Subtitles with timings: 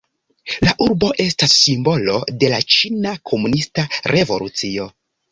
[0.67, 4.89] La urbo estas simbolo de la ĉina komunista revolucio.